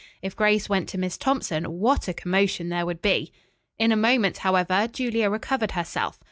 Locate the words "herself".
5.73-6.17